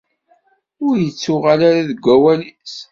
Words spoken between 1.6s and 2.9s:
ara deg wawal-is.